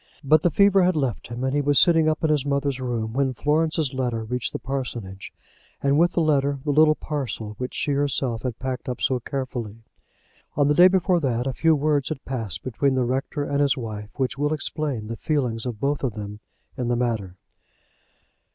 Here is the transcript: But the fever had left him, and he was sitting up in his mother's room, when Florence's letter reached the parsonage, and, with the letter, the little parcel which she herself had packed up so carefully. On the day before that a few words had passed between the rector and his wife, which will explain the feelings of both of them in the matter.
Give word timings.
But 0.23 0.41
the 0.41 0.49
fever 0.49 0.81
had 0.81 0.95
left 0.95 1.27
him, 1.27 1.43
and 1.43 1.53
he 1.53 1.61
was 1.61 1.77
sitting 1.77 2.09
up 2.09 2.23
in 2.23 2.31
his 2.31 2.43
mother's 2.43 2.81
room, 2.81 3.13
when 3.13 3.35
Florence's 3.35 3.93
letter 3.93 4.23
reached 4.23 4.51
the 4.51 4.57
parsonage, 4.57 5.31
and, 5.83 5.99
with 5.99 6.13
the 6.13 6.21
letter, 6.21 6.57
the 6.65 6.71
little 6.71 6.95
parcel 6.95 7.53
which 7.59 7.75
she 7.75 7.91
herself 7.91 8.41
had 8.41 8.57
packed 8.57 8.89
up 8.89 8.99
so 8.99 9.19
carefully. 9.19 9.83
On 10.57 10.67
the 10.67 10.73
day 10.73 10.87
before 10.87 11.19
that 11.19 11.45
a 11.45 11.53
few 11.53 11.75
words 11.75 12.09
had 12.09 12.25
passed 12.25 12.63
between 12.63 12.95
the 12.95 13.05
rector 13.05 13.43
and 13.43 13.59
his 13.59 13.77
wife, 13.77 14.09
which 14.15 14.39
will 14.39 14.53
explain 14.55 15.05
the 15.05 15.15
feelings 15.17 15.67
of 15.67 15.79
both 15.79 16.03
of 16.03 16.15
them 16.15 16.39
in 16.75 16.87
the 16.87 16.95
matter. 16.95 17.35